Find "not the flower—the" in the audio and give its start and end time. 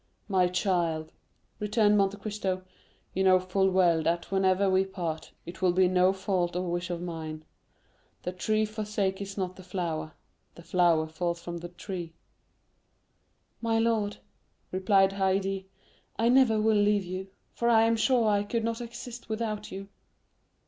9.37-10.63